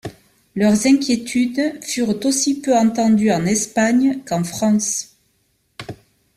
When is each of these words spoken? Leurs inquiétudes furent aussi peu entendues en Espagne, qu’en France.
Leurs 0.55 0.87
inquiétudes 0.87 1.77
furent 1.83 2.25
aussi 2.25 2.59
peu 2.59 2.75
entendues 2.75 3.31
en 3.31 3.45
Espagne, 3.45 4.19
qu’en 4.27 4.43
France. 4.43 5.15